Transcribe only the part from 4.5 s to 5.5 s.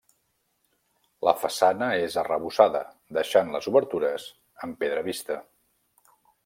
amb pedra vista.